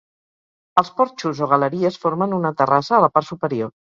[0.81, 3.73] Els porxos o galeries formen una terrassa a la part superior.